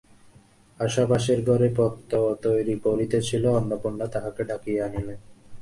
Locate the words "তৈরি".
2.41-2.75